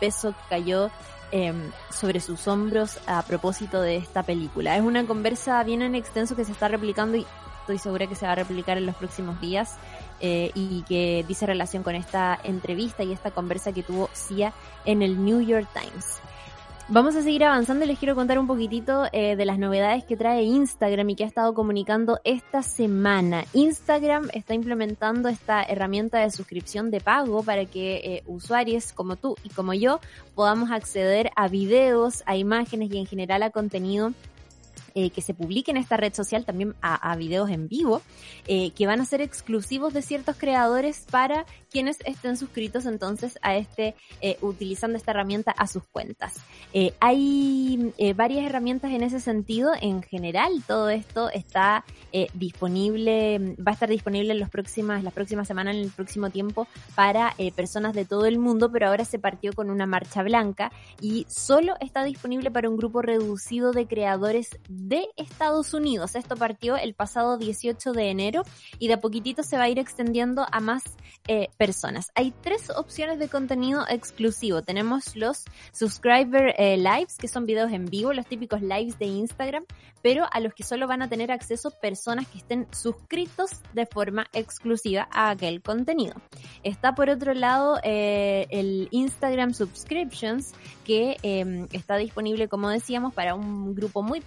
peso 0.00 0.30
que 0.30 0.48
cayó 0.48 0.90
eh, 1.30 1.52
sobre 1.90 2.20
sus 2.20 2.48
hombros 2.48 2.98
a 3.06 3.22
propósito 3.22 3.82
de 3.82 3.96
esta 3.96 4.22
película. 4.22 4.74
Es 4.78 4.82
una 4.82 5.06
conversa 5.06 5.62
bien 5.62 5.82
en 5.82 5.94
extenso 5.94 6.34
que 6.34 6.46
se 6.46 6.52
está 6.52 6.68
replicando 6.68 7.18
y 7.18 7.26
estoy 7.60 7.76
segura 7.76 8.06
que 8.06 8.14
se 8.14 8.24
va 8.24 8.32
a 8.32 8.36
replicar 8.36 8.78
en 8.78 8.86
los 8.86 8.96
próximos 8.96 9.38
días 9.38 9.76
eh, 10.20 10.52
y 10.54 10.84
que 10.84 11.26
dice 11.28 11.44
relación 11.44 11.82
con 11.82 11.94
esta 11.96 12.38
entrevista 12.44 13.02
y 13.02 13.12
esta 13.12 13.30
conversa 13.30 13.72
que 13.72 13.82
tuvo 13.82 14.08
Cia 14.14 14.54
en 14.86 15.02
el 15.02 15.22
New 15.22 15.42
York 15.42 15.68
Times. 15.74 16.18
Vamos 16.90 17.14
a 17.16 17.22
seguir 17.22 17.44
avanzando 17.44 17.84
y 17.84 17.88
les 17.88 17.98
quiero 17.98 18.14
contar 18.14 18.38
un 18.38 18.46
poquitito 18.46 19.04
eh, 19.12 19.36
de 19.36 19.44
las 19.44 19.58
novedades 19.58 20.04
que 20.04 20.16
trae 20.16 20.44
Instagram 20.44 21.10
y 21.10 21.16
que 21.16 21.24
ha 21.24 21.26
estado 21.26 21.52
comunicando 21.52 22.18
esta 22.24 22.62
semana. 22.62 23.44
Instagram 23.52 24.30
está 24.32 24.54
implementando 24.54 25.28
esta 25.28 25.62
herramienta 25.62 26.20
de 26.20 26.30
suscripción 26.30 26.90
de 26.90 27.02
pago 27.02 27.42
para 27.42 27.66
que 27.66 27.96
eh, 27.96 28.22
usuarios 28.26 28.94
como 28.94 29.16
tú 29.16 29.36
y 29.44 29.50
como 29.50 29.74
yo 29.74 30.00
podamos 30.34 30.70
acceder 30.70 31.30
a 31.36 31.48
videos, 31.48 32.22
a 32.24 32.38
imágenes 32.38 32.90
y 32.90 32.96
en 32.96 33.04
general 33.04 33.42
a 33.42 33.50
contenido 33.50 34.14
eh, 35.00 35.10
que 35.10 35.22
se 35.22 35.32
publique 35.32 35.70
en 35.70 35.76
esta 35.76 35.96
red 35.96 36.12
social 36.12 36.44
también 36.44 36.74
a, 36.82 37.14
videos 37.14 37.50
en 37.50 37.68
vivo, 37.68 38.02
eh, 38.48 38.72
que 38.72 38.88
van 38.88 39.00
a 39.00 39.04
ser 39.04 39.20
exclusivos 39.20 39.94
de 39.94 40.02
ciertos 40.02 40.34
creadores 40.36 41.06
para 41.08 41.46
quienes 41.70 41.98
estén 42.04 42.36
suscritos 42.36 42.84
entonces 42.84 43.38
a 43.42 43.56
este, 43.56 43.94
eh, 44.20 44.38
utilizando 44.40 44.98
esta 44.98 45.12
herramienta 45.12 45.52
a 45.52 45.68
sus 45.68 45.84
cuentas. 45.84 46.40
hay 46.98 47.92
varias 48.16 48.44
herramientas 48.44 48.90
en 48.90 49.02
ese 49.04 49.20
sentido. 49.20 49.70
En 49.80 50.02
general, 50.02 50.64
todo 50.66 50.90
esto 50.90 51.30
está 51.30 51.84
disponible, 52.34 53.54
va 53.56 53.70
a 53.70 53.74
estar 53.74 53.88
disponible 53.88 54.32
en 54.32 54.40
los 54.40 54.50
próximas, 54.50 55.04
las 55.04 55.12
próximas 55.12 55.46
semanas, 55.46 55.76
en 55.76 55.82
el 55.82 55.90
próximo 55.90 56.30
tiempo, 56.30 56.66
para 56.96 57.34
personas 57.54 57.94
de 57.94 58.04
todo 58.04 58.26
el 58.26 58.38
mundo, 58.38 58.72
pero 58.72 58.88
ahora 58.88 59.04
se 59.04 59.20
partió 59.20 59.52
con 59.52 59.70
una 59.70 59.86
marcha 59.86 60.24
blanca 60.24 60.72
y 61.00 61.24
solo 61.28 61.74
está 61.80 62.02
disponible 62.02 62.50
para 62.50 62.68
un 62.68 62.76
grupo 62.76 63.02
reducido 63.02 63.72
de 63.72 63.86
creadores 63.86 64.58
de 64.88 65.06
Estados 65.16 65.74
Unidos. 65.74 66.14
Esto 66.14 66.34
partió 66.34 66.76
el 66.76 66.94
pasado 66.94 67.36
18 67.36 67.92
de 67.92 68.10
enero 68.10 68.42
y 68.78 68.88
de 68.88 68.94
a 68.94 69.00
poquitito 69.00 69.42
se 69.42 69.58
va 69.58 69.64
a 69.64 69.68
ir 69.68 69.78
extendiendo 69.78 70.46
a 70.50 70.60
más 70.60 70.82
eh, 71.26 71.48
personas. 71.58 72.10
Hay 72.14 72.32
tres 72.42 72.70
opciones 72.70 73.18
de 73.18 73.28
contenido 73.28 73.84
exclusivo. 73.88 74.62
Tenemos 74.62 75.14
los 75.14 75.44
subscriber 75.72 76.54
eh, 76.56 76.78
lives, 76.78 77.18
que 77.18 77.28
son 77.28 77.44
videos 77.44 77.70
en 77.70 77.84
vivo, 77.84 78.14
los 78.14 78.26
típicos 78.26 78.62
lives 78.62 78.98
de 78.98 79.06
Instagram, 79.06 79.64
pero 80.00 80.26
a 80.32 80.40
los 80.40 80.54
que 80.54 80.62
solo 80.62 80.86
van 80.86 81.02
a 81.02 81.08
tener 81.08 81.30
acceso 81.30 81.70
personas 81.70 82.26
que 82.28 82.38
estén 82.38 82.66
suscritos 82.72 83.50
de 83.74 83.84
forma 83.84 84.26
exclusiva 84.32 85.06
a 85.12 85.30
aquel 85.30 85.60
contenido. 85.60 86.14
Está 86.62 86.94
por 86.94 87.10
otro 87.10 87.34
lado 87.34 87.78
eh, 87.82 88.46
el 88.48 88.88
Instagram 88.90 89.52
Subscriptions, 89.52 90.54
que 90.84 91.18
em, 91.22 91.68
está 91.72 91.96
disponible, 91.96 92.48
como 92.48 92.70
decíamos, 92.70 93.12
para 93.12 93.34
un 93.34 93.74
grupo 93.74 94.02
muy 94.02 94.22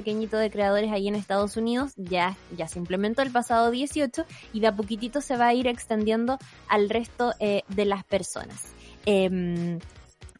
pequeñito 0.00 0.38
de 0.38 0.50
creadores 0.50 0.90
ahí 0.92 1.08
en 1.08 1.14
Estados 1.14 1.58
Unidos. 1.58 1.92
Ya, 1.96 2.36
ya 2.56 2.66
se 2.66 2.78
implementó 2.78 3.20
el 3.20 3.30
pasado 3.30 3.70
18 3.70 4.24
y 4.54 4.60
de 4.60 4.66
a 4.66 4.74
poquitito 4.74 5.20
se 5.20 5.36
va 5.36 5.48
a 5.48 5.54
ir 5.54 5.66
extendiendo 5.66 6.38
al 6.68 6.88
resto 6.88 7.34
eh, 7.38 7.62
de 7.68 7.84
las 7.84 8.02
personas. 8.04 8.72
Em, 9.04 9.78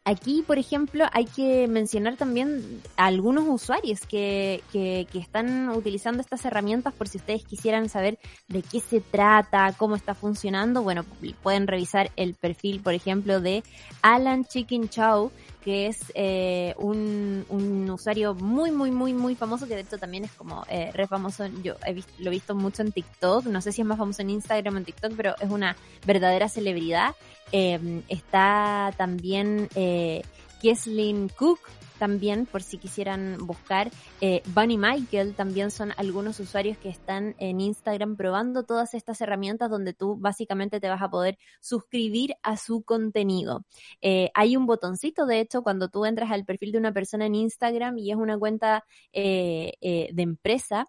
Aquí, 0.06 0.42
por 0.46 0.58
ejemplo, 0.58 1.04
hay 1.12 1.26
que 1.26 1.68
mencionar 1.68 2.16
también 2.16 2.80
a 2.96 3.04
algunos 3.04 3.44
usuarios 3.46 4.00
que, 4.06 4.62
que, 4.72 5.06
que, 5.12 5.18
están 5.18 5.68
utilizando 5.68 6.22
estas 6.22 6.42
herramientas 6.46 6.94
por 6.94 7.06
si 7.06 7.18
ustedes 7.18 7.44
quisieran 7.44 7.90
saber 7.90 8.18
de 8.48 8.62
qué 8.62 8.80
se 8.80 9.00
trata, 9.02 9.74
cómo 9.76 9.96
está 9.96 10.14
funcionando. 10.14 10.82
Bueno, 10.82 11.04
pueden 11.42 11.66
revisar 11.66 12.10
el 12.16 12.34
perfil, 12.34 12.80
por 12.80 12.94
ejemplo, 12.94 13.42
de 13.42 13.62
Alan 14.00 14.46
Chicken 14.46 14.88
Chow, 14.88 15.32
que 15.64 15.86
es 15.86 16.12
eh, 16.14 16.74
un, 16.78 17.44
un, 17.48 17.90
usuario 17.90 18.34
muy, 18.34 18.70
muy, 18.70 18.90
muy, 18.90 19.12
muy 19.12 19.34
famoso, 19.34 19.66
que 19.66 19.74
de 19.74 19.82
hecho 19.82 19.98
también 19.98 20.24
es 20.24 20.32
como 20.32 20.64
eh, 20.68 20.90
re 20.94 21.06
famoso. 21.06 21.46
Yo 21.62 21.74
he 21.86 21.92
visto, 21.92 22.12
lo 22.18 22.28
he 22.28 22.30
visto 22.30 22.54
mucho 22.54 22.82
en 22.82 22.92
TikTok, 22.92 23.46
no 23.46 23.60
sé 23.60 23.72
si 23.72 23.82
es 23.82 23.86
más 23.86 23.98
famoso 23.98 24.22
en 24.22 24.30
Instagram 24.30 24.74
o 24.74 24.78
en 24.78 24.84
TikTok, 24.84 25.12
pero 25.16 25.34
es 25.40 25.50
una 25.50 25.76
verdadera 26.06 26.48
celebridad 26.48 27.14
eh, 27.52 28.02
está 28.08 28.94
también 28.96 29.68
eh, 29.74 30.22
Keslin 30.62 31.28
Cook, 31.28 31.60
también 32.00 32.46
por 32.46 32.62
si 32.62 32.78
quisieran 32.78 33.36
buscar. 33.46 33.90
Eh, 34.22 34.42
Bunny 34.54 34.78
Michael 34.78 35.34
también 35.34 35.70
son 35.70 35.92
algunos 35.98 36.40
usuarios 36.40 36.78
que 36.78 36.88
están 36.88 37.36
en 37.38 37.60
Instagram 37.60 38.16
probando 38.16 38.64
todas 38.64 38.94
estas 38.94 39.20
herramientas 39.20 39.68
donde 39.68 39.92
tú 39.92 40.16
básicamente 40.16 40.80
te 40.80 40.88
vas 40.88 41.02
a 41.02 41.10
poder 41.10 41.36
suscribir 41.60 42.36
a 42.42 42.56
su 42.56 42.82
contenido. 42.84 43.66
Eh, 44.00 44.30
hay 44.32 44.56
un 44.56 44.64
botoncito, 44.64 45.26
de 45.26 45.40
hecho, 45.40 45.62
cuando 45.62 45.90
tú 45.90 46.06
entras 46.06 46.30
al 46.30 46.46
perfil 46.46 46.72
de 46.72 46.78
una 46.78 46.92
persona 46.92 47.26
en 47.26 47.34
Instagram 47.34 47.98
y 47.98 48.10
es 48.10 48.16
una 48.16 48.38
cuenta 48.38 48.82
eh, 49.12 49.74
de 49.80 50.22
empresa, 50.22 50.86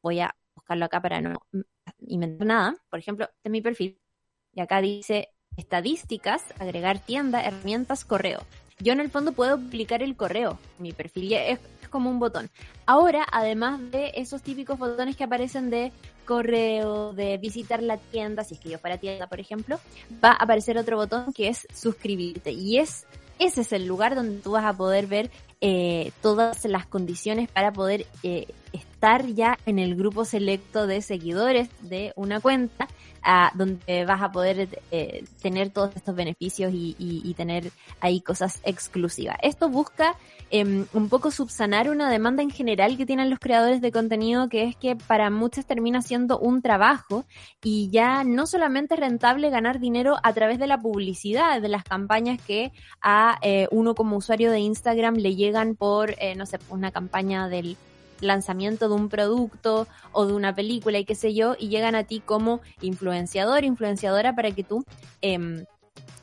voy 0.00 0.20
a 0.20 0.36
buscarlo 0.54 0.84
acá 0.84 1.02
para 1.02 1.20
no 1.20 1.40
inventar 2.06 2.46
nada. 2.46 2.76
Por 2.88 3.00
ejemplo, 3.00 3.24
este 3.24 3.48
es 3.48 3.50
mi 3.50 3.60
perfil. 3.60 3.98
Y 4.54 4.60
acá 4.60 4.80
dice 4.80 5.30
estadísticas, 5.56 6.44
agregar 6.60 7.00
tienda, 7.00 7.42
herramientas, 7.42 8.04
correo. 8.04 8.46
Yo 8.80 8.92
en 8.92 9.00
el 9.00 9.10
fondo 9.10 9.32
puedo 9.32 9.54
aplicar 9.54 10.02
el 10.02 10.16
correo. 10.16 10.58
Mi 10.78 10.92
perfil 10.92 11.32
es, 11.32 11.58
como 11.90 12.10
un 12.10 12.18
botón. 12.18 12.50
Ahora, 12.86 13.26
además 13.32 13.80
de 13.90 14.12
esos 14.14 14.42
típicos 14.42 14.78
botones 14.78 15.16
que 15.16 15.24
aparecen 15.24 15.70
de 15.70 15.90
correo, 16.26 17.14
de 17.14 17.38
visitar 17.38 17.82
la 17.82 17.96
tienda, 17.96 18.44
si 18.44 18.54
es 18.54 18.60
que 18.60 18.68
yo 18.68 18.78
fuera 18.78 18.98
tienda, 18.98 19.26
por 19.26 19.40
ejemplo, 19.40 19.80
va 20.22 20.32
a 20.32 20.42
aparecer 20.42 20.76
otro 20.76 20.96
botón 20.96 21.32
que 21.32 21.48
es 21.48 21.66
suscribirte. 21.74 22.52
Y 22.52 22.78
es 22.78 23.06
ese 23.38 23.60
es 23.60 23.72
el 23.72 23.86
lugar 23.86 24.14
donde 24.14 24.40
tú 24.40 24.52
vas 24.52 24.64
a 24.64 24.76
poder 24.76 25.06
ver 25.06 25.30
eh, 25.60 26.12
todas 26.22 26.64
las 26.64 26.86
condiciones 26.86 27.48
para 27.48 27.72
poder 27.72 28.06
eh, 28.22 28.48
ya 29.34 29.58
en 29.66 29.78
el 29.78 29.94
grupo 29.94 30.24
selecto 30.24 30.86
de 30.86 31.02
seguidores 31.02 31.68
de 31.82 32.12
una 32.16 32.40
cuenta 32.40 32.88
donde 33.54 34.04
vas 34.06 34.22
a 34.22 34.32
poder 34.32 34.68
eh, 34.90 35.24
tener 35.42 35.70
todos 35.70 35.94
estos 35.94 36.14
beneficios 36.14 36.72
y, 36.72 36.96
y, 36.98 37.34
tener 37.34 37.70
ahí 38.00 38.22
cosas 38.22 38.58
exclusivas. 38.64 39.36
Esto 39.42 39.68
busca 39.68 40.16
eh, 40.50 40.86
un 40.94 41.08
poco 41.10 41.30
subsanar 41.30 41.90
una 41.90 42.10
demanda 42.10 42.42
en 42.42 42.50
general 42.50 42.96
que 42.96 43.04
tienen 43.04 43.28
los 43.28 43.38
creadores 43.38 43.82
de 43.82 43.92
contenido, 43.92 44.48
que 44.48 44.64
es 44.64 44.76
que 44.76 44.96
para 44.96 45.28
muchos 45.28 45.66
termina 45.66 46.00
siendo 46.00 46.38
un 46.38 46.62
trabajo 46.62 47.26
y 47.62 47.90
ya 47.90 48.24
no 48.24 48.46
solamente 48.46 48.94
es 48.94 49.00
rentable 49.00 49.50
ganar 49.50 49.78
dinero 49.78 50.16
a 50.22 50.32
través 50.32 50.58
de 50.58 50.66
la 50.66 50.78
publicidad, 50.80 51.60
de 51.60 51.68
las 51.68 51.84
campañas 51.84 52.40
que 52.40 52.72
a 53.02 53.38
eh, 53.42 53.68
uno 53.70 53.94
como 53.94 54.16
usuario 54.16 54.50
de 54.50 54.60
Instagram 54.60 55.16
le 55.16 55.36
llegan 55.36 55.74
por, 55.74 56.14
eh, 56.18 56.34
no 56.34 56.46
sé, 56.46 56.58
una 56.70 56.92
campaña 56.92 57.48
del 57.48 57.76
lanzamiento 58.20 58.88
de 58.88 58.94
un 58.94 59.08
producto 59.08 59.86
o 60.12 60.26
de 60.26 60.32
una 60.32 60.54
película 60.54 60.98
y 60.98 61.04
qué 61.04 61.14
sé 61.14 61.34
yo, 61.34 61.56
y 61.58 61.68
llegan 61.68 61.94
a 61.94 62.04
ti 62.04 62.20
como 62.24 62.60
influenciador, 62.80 63.64
influenciadora 63.64 64.34
para 64.34 64.50
que 64.50 64.64
tú 64.64 64.84
eh, 65.22 65.64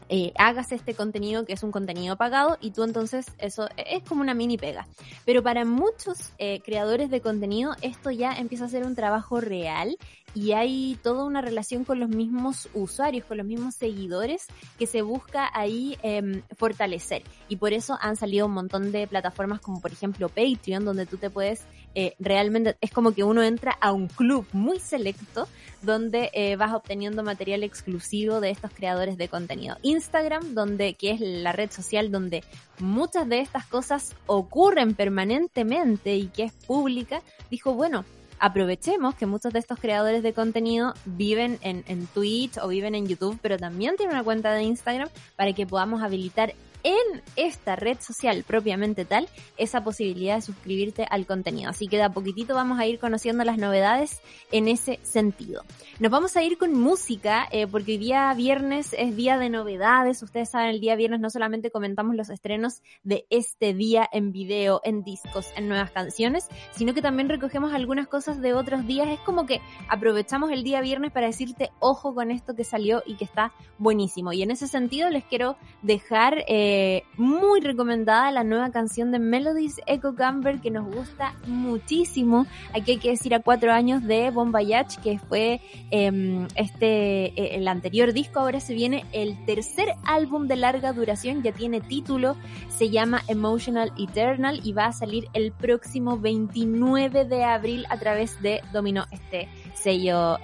eh, 0.08 0.34
hagas 0.38 0.72
este 0.72 0.94
contenido 0.94 1.46
que 1.46 1.54
es 1.54 1.64
un 1.64 1.72
contenido 1.72 2.16
pagado 2.16 2.60
y 2.62 2.72
tú 2.72 2.84
entonces 2.84 3.26
eso 3.40 3.68
es 3.76 4.04
como 4.04 4.22
una 4.22 4.36
mini 4.36 4.58
pega. 4.58 4.88
Pero 5.26 5.42
para 5.42 5.66
muchos 5.66 6.32
eh, 6.38 6.62
creadores 6.64 7.10
de 7.10 7.22
contenido 7.22 7.76
esto 7.82 8.12
ya 8.12 8.34
empieza 8.34 8.66
a 8.66 8.70
ser 8.70 8.86
un 8.86 8.96
trabajo 8.96 9.42
real 9.42 9.98
y 10.36 10.52
hay 10.52 11.00
toda 11.02 11.24
una 11.24 11.42
relación 11.42 11.86
con 11.86 12.00
los 12.00 12.10
mismos 12.10 12.68
usuarios, 12.74 13.26
con 13.26 13.38
los 13.38 13.48
mismos 13.48 13.74
seguidores 13.74 14.46
que 14.78 14.86
se 14.86 15.02
busca 15.02 15.50
ahí 15.54 15.98
eh, 16.04 16.44
fortalecer. 16.58 17.24
Y 17.48 17.56
por 17.56 17.72
eso 17.74 17.98
han 18.02 18.18
salido 18.18 18.46
un 18.46 18.52
montón 18.52 18.92
de 18.92 19.08
plataformas 19.08 19.62
como 19.62 19.82
por 19.82 19.92
ejemplo 19.92 20.28
Patreon, 20.28 20.84
donde 20.84 21.06
tú 21.06 21.18
te 21.18 21.30
puedes 21.30 21.64
eh, 21.96 22.14
realmente, 22.20 22.76
es 22.82 22.92
como 22.92 23.14
que 23.14 23.24
uno 23.24 23.42
entra 23.42 23.72
a 23.80 23.94
un 23.94 24.08
club 24.08 24.46
muy 24.52 24.80
selecto 24.82 25.48
donde 25.82 26.30
eh, 26.34 26.58
vas 26.58 26.74
obteniendo 26.74 27.24
material 27.24 27.64
exclusivo 27.64 28.42
de 28.42 28.50
estos 28.50 28.72
creadores 28.72 29.18
de 29.18 29.30
contenido. 29.30 29.78
Instagram, 29.84 30.54
donde, 30.54 30.96
que 30.96 31.12
es 31.12 31.22
la 31.22 31.54
red 31.54 31.72
social 31.72 32.12
donde 32.12 32.44
muchas 32.80 33.30
de 33.30 33.40
estas 33.40 33.66
cosas 33.68 34.14
ocurren 34.26 34.94
permanentemente 34.96 36.16
y 36.18 36.28
que 36.28 36.44
es 36.44 36.52
pública, 36.52 37.22
dijo, 37.50 37.74
bueno, 37.74 38.04
aprovechemos 38.46 39.16
que 39.16 39.26
muchos 39.26 39.54
de 39.54 39.58
estos 39.58 39.80
creadores 39.80 40.22
de 40.22 40.32
contenido 40.32 40.94
viven 41.06 41.58
en, 41.62 41.84
en 41.88 42.06
Twitch 42.06 42.60
o 42.60 42.68
viven 42.68 42.94
en 42.94 43.08
YouTube, 43.08 43.40
pero 43.42 43.58
también 43.58 43.96
tienen 43.96 44.14
una 44.14 44.24
cuenta 44.24 44.54
de 44.54 44.62
Instagram 44.62 45.10
para 45.36 45.52
que 45.54 45.66
podamos 45.66 46.04
habilitar 46.04 46.54
en 46.86 47.24
esta 47.36 47.76
red 47.76 47.98
social 48.00 48.46
propiamente 48.48 49.06
tal 49.06 49.28
esa 49.58 49.84
posibilidad 49.84 50.36
de 50.36 50.42
suscribirte 50.42 51.08
al 51.10 51.26
contenido. 51.26 51.72
Así 51.72 51.88
que 51.88 51.98
de 51.98 52.04
a 52.04 52.12
poquitito 52.12 52.54
vamos 52.54 52.80
a 52.80 52.86
ir 52.86 53.00
conociendo 53.00 53.44
las 53.44 53.58
novedades 53.58 54.22
en 54.52 54.68
ese 54.68 55.00
sentido. 55.02 55.64
Nos 56.00 56.12
vamos 56.12 56.38
a 56.38 56.44
ir 56.44 56.60
con 56.60 56.74
música 56.80 57.48
eh, 57.52 57.66
porque 57.66 57.94
hoy 57.94 57.98
día 57.98 58.32
viernes 58.36 58.94
es 58.98 59.16
día 59.16 59.40
de 59.40 59.50
novedades. 59.50 60.22
Ustedes 60.22 60.52
saben, 60.52 60.70
el 60.70 60.80
día 60.80 60.96
viernes 60.96 61.20
no 61.20 61.32
solamente 61.32 61.72
comentamos 61.72 62.16
los 62.16 62.30
estrenos 62.30 62.84
de 63.04 63.26
este 63.32 63.74
día 63.74 64.08
en 64.12 64.32
video, 64.32 64.80
en 64.84 65.04
discos, 65.04 65.48
en 65.58 65.68
nuevas 65.68 65.90
canciones, 65.90 66.48
sino 66.72 66.94
que 66.94 67.02
también 67.02 67.30
recogemos 67.30 67.74
algunas 67.74 68.08
cosas 68.08 68.42
de 68.42 68.54
otros 68.54 68.86
días. 68.86 69.08
Es 69.08 69.20
como 69.22 69.48
que 69.48 69.60
aprovechamos 69.90 70.52
el 70.52 70.64
día 70.64 70.82
viernes 70.82 71.12
para 71.12 71.26
decirte 71.26 71.72
ojo 71.80 72.14
con 72.14 72.30
esto 72.30 72.56
que 72.56 72.64
salió 72.64 73.02
y 73.08 73.16
que 73.16 73.26
está 73.26 73.54
buenísimo. 73.80 74.34
Y 74.34 74.44
en 74.44 74.52
ese 74.52 74.68
sentido 74.68 75.10
les 75.10 75.24
quiero 75.24 75.58
dejar... 75.82 76.46
Eh, 76.48 76.74
muy 77.18 77.62
recomendada 77.62 78.32
la 78.32 78.44
nueva 78.44 78.72
canción 78.72 79.12
de 79.12 79.20
Melodies 79.20 79.82
Echo 79.86 80.16
Camber 80.16 80.60
que 80.60 80.72
nos 80.72 80.86
gusta 80.94 81.36
muchísimo. 81.48 82.46
Aquí 82.74 82.92
hay 82.92 82.98
que 82.98 83.10
decir 83.10 83.34
a 83.34 83.40
cuatro 83.40 83.72
años 83.72 84.04
de 84.04 84.30
Bombayach 84.32 84.98
que 85.02 85.20
fue 85.20 85.62
em, 85.92 86.48
este 86.56 87.26
eh, 87.26 87.56
el 87.56 87.68
anterior 87.68 88.14
disco. 88.14 88.40
Ahora 88.40 88.60
se 88.60 88.74
viene 88.74 89.06
el 89.12 89.44
tercer 89.46 89.90
álbum 90.06 90.48
de 90.48 90.56
larga 90.56 90.94
duración, 90.94 91.44
ya 91.44 91.52
tiene 91.52 91.82
título, 91.82 92.36
se 92.70 92.90
llama 92.90 93.22
Emotional 93.28 93.92
Eternal 93.98 94.62
y 94.64 94.74
va 94.74 94.88
a 94.88 94.94
salir 94.94 95.28
el 95.34 95.52
próximo 95.52 96.18
29 96.18 97.26
de 97.26 97.44
abril 97.44 97.86
a 97.90 97.98
través 97.98 98.42
de 98.42 98.62
Domino, 98.72 99.06
este 99.12 99.48
sello. 99.74 100.38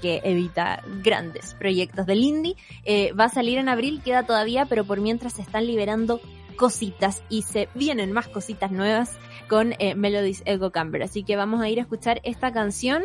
Que 0.00 0.20
evita 0.24 0.82
grandes 1.02 1.54
proyectos 1.54 2.06
del 2.06 2.22
indie. 2.22 2.56
Eh, 2.84 3.12
va 3.12 3.24
a 3.24 3.28
salir 3.28 3.58
en 3.58 3.68
abril, 3.68 4.00
queda 4.04 4.24
todavía, 4.24 4.66
pero 4.66 4.84
por 4.84 5.00
mientras 5.00 5.34
se 5.34 5.42
están 5.42 5.66
liberando 5.66 6.20
cositas 6.56 7.22
y 7.28 7.42
se 7.42 7.68
vienen 7.74 8.12
más 8.12 8.28
cositas 8.28 8.70
nuevas 8.70 9.16
con 9.48 9.74
eh, 9.78 9.94
Melodies 9.94 10.42
Echo 10.44 10.70
Camber. 10.70 11.02
Así 11.02 11.22
que 11.22 11.36
vamos 11.36 11.60
a 11.60 11.68
ir 11.68 11.78
a 11.78 11.82
escuchar 11.82 12.20
esta 12.22 12.52
canción 12.52 13.02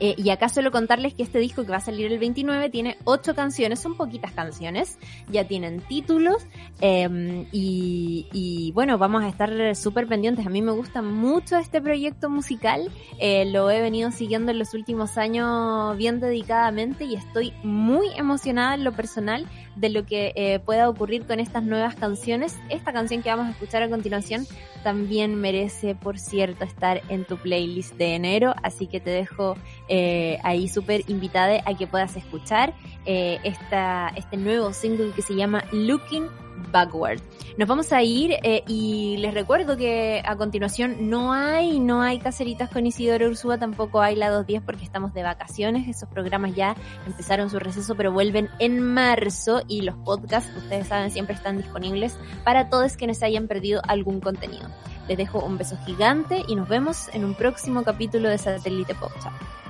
eh, 0.00 0.14
y 0.16 0.30
acá 0.30 0.48
suelo 0.48 0.70
contarles 0.70 1.14
que 1.14 1.22
este 1.22 1.38
disco 1.38 1.64
que 1.64 1.70
va 1.70 1.76
a 1.76 1.80
salir 1.80 2.12
el 2.12 2.18
29 2.18 2.70
tiene 2.70 2.96
ocho 3.04 3.34
canciones, 3.34 3.80
son 3.80 3.96
poquitas 3.96 4.32
canciones, 4.32 4.98
ya 5.30 5.46
tienen 5.46 5.80
títulos 5.80 6.46
em, 6.80 7.46
y, 7.52 8.72
bueno, 8.74 8.98
vamos 8.98 9.22
a 9.22 9.28
estar 9.28 9.76
súper 9.76 10.06
pendientes. 10.06 10.46
A 10.46 10.50
mí 10.50 10.62
me 10.62 10.72
gusta 10.72 11.02
mucho 11.02 11.56
este 11.56 11.80
proyecto 11.80 12.28
musical, 12.28 12.90
eh, 13.18 13.44
lo 13.46 13.70
he 13.70 13.80
venido 13.80 14.10
siguiendo 14.10 14.50
en 14.50 14.58
los 14.58 14.74
últimos 14.74 15.16
años 15.18 15.96
bien 15.96 16.20
dedicadamente 16.20 17.04
y 17.04 17.14
estoy 17.14 17.52
muy 17.62 18.08
emocionada 18.16 18.74
en 18.74 18.84
lo 18.84 18.92
personal 18.92 19.46
de 19.76 19.88
lo 19.88 20.04
que 20.06 20.32
eh, 20.36 20.58
pueda 20.60 20.88
ocurrir 20.88 21.26
con 21.26 21.40
estas 21.40 21.62
nuevas 21.62 21.94
canciones. 21.94 22.58
Esta 22.68 22.92
canción 22.92 23.22
que 23.22 23.30
vamos 23.30 23.46
a 23.46 23.50
escuchar 23.50 23.82
a 23.82 23.88
continuación 23.88 24.46
también 24.82 25.34
merece, 25.36 25.94
por 25.94 26.18
cierto, 26.18 26.64
estar 26.64 27.02
en 27.08 27.24
tu 27.24 27.36
playlist 27.36 27.94
de 27.94 28.14
enero, 28.14 28.54
así 28.62 28.86
que 28.86 29.00
te 29.00 29.10
dejo 29.10 29.56
eh, 29.88 30.38
ahí 30.42 30.68
súper 30.68 31.02
invitada 31.08 31.62
a 31.64 31.76
que 31.76 31.86
puedas 31.86 32.16
escuchar 32.16 32.74
eh, 33.06 33.38
esta, 33.44 34.12
este 34.16 34.36
nuevo 34.36 34.72
single 34.72 35.12
que 35.12 35.22
se 35.22 35.34
llama 35.34 35.64
Looking 35.72 36.28
Backward. 36.72 37.20
Nos 37.56 37.68
vamos 37.68 37.92
a 37.92 38.02
ir 38.02 38.32
eh, 38.42 38.62
y 38.66 39.16
les 39.18 39.34
recuerdo 39.34 39.76
que 39.76 40.22
a 40.24 40.36
continuación 40.36 41.08
no 41.10 41.32
hay, 41.32 41.78
no 41.78 42.02
hay 42.02 42.18
caseritas 42.18 42.70
con 42.70 42.86
Isidoro 42.86 43.28
Ursúa, 43.28 43.58
tampoco 43.58 44.00
hay 44.00 44.16
la 44.16 44.30
210 44.30 44.62
porque 44.64 44.84
estamos 44.84 45.14
de 45.14 45.22
vacaciones. 45.22 45.88
Esos 45.88 46.08
programas 46.08 46.54
ya 46.54 46.74
empezaron 47.06 47.50
su 47.50 47.58
receso, 47.58 47.94
pero 47.94 48.12
vuelven 48.12 48.48
en 48.58 48.80
marzo 48.80 49.62
y 49.68 49.82
los 49.82 49.96
podcasts, 49.98 50.50
ustedes 50.56 50.88
saben, 50.88 51.10
siempre 51.10 51.34
están 51.34 51.58
disponibles 51.58 52.16
para 52.44 52.68
todos 52.68 52.96
quienes 52.96 53.22
hayan 53.22 53.46
perdido 53.46 53.80
algún 53.86 54.20
contenido. 54.20 54.68
Les 55.08 55.18
dejo 55.18 55.44
un 55.44 55.58
beso 55.58 55.76
gigante 55.84 56.42
y 56.48 56.56
nos 56.56 56.68
vemos 56.68 57.08
en 57.12 57.24
un 57.24 57.34
próximo 57.34 57.82
capítulo 57.84 58.28
de 58.28 58.38
Satélite 58.38 58.94
Pop. 58.94 59.12
Chao. 59.22 59.63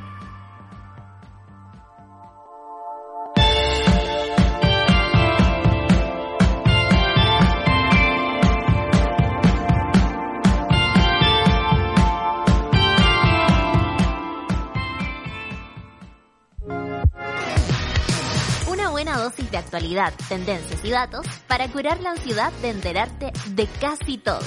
Tendencias 20.29 20.85
y 20.85 20.90
datos 20.90 21.27
para 21.47 21.68
curar 21.68 22.01
la 22.01 22.12
ansiedad 22.12 22.53
de 22.62 22.70
enterarte 22.70 23.33
de 23.49 23.66
casi 23.81 24.18
todo. 24.18 24.40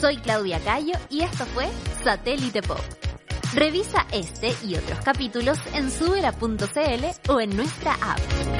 Soy 0.00 0.16
Claudia 0.18 0.60
Cayo 0.60 0.94
y 1.08 1.22
esto 1.22 1.46
fue 1.46 1.68
Satélite 2.02 2.62
Pop. 2.62 2.80
Revisa 3.54 4.06
este 4.12 4.54
y 4.64 4.74
otros 4.74 4.98
capítulos 5.00 5.58
en 5.72 5.90
subela.cl 5.90 7.32
o 7.32 7.40
en 7.40 7.56
nuestra 7.56 7.94
app. 7.94 8.55